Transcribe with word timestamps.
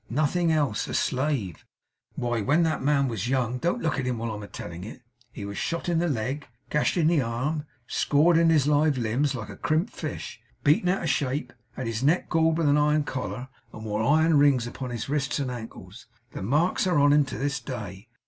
'Nothing 0.09 0.51
else. 0.51 0.87
A 0.87 0.95
slave. 0.95 1.63
Why, 2.15 2.41
when 2.41 2.63
that 2.63 2.77
there 2.79 2.85
man 2.87 3.07
was 3.07 3.29
young 3.29 3.59
don't 3.59 3.83
look 3.83 3.99
at 3.99 4.05
him 4.07 4.17
while 4.17 4.31
I'm 4.31 4.41
a 4.41 4.47
telling 4.47 4.83
it 4.83 5.03
he 5.31 5.45
was 5.45 5.59
shot 5.59 5.87
in 5.87 5.99
the 5.99 6.07
leg; 6.07 6.47
gashed 6.71 6.97
in 6.97 7.05
the 7.05 7.21
arm; 7.21 7.65
scored 7.85 8.35
in 8.35 8.49
his 8.49 8.65
live 8.65 8.97
limbs, 8.97 9.35
like 9.35 9.61
crimped 9.61 9.93
fish; 9.93 10.41
beaten 10.63 10.89
out 10.89 11.03
of 11.03 11.09
shape; 11.11 11.53
had 11.73 11.85
his 11.85 12.01
neck 12.01 12.29
galled 12.31 12.57
with 12.57 12.67
an 12.67 12.79
iron 12.79 13.03
collar, 13.03 13.49
and 13.71 13.85
wore 13.85 14.01
iron 14.01 14.39
rings 14.39 14.65
upon 14.65 14.89
his 14.89 15.07
wrists 15.07 15.37
and 15.37 15.51
ankles. 15.51 16.07
The 16.31 16.41
marks 16.41 16.87
are 16.87 16.97
on 16.97 17.13
him 17.13 17.23
to 17.25 17.37
this 17.37 17.59
day. 17.59 18.07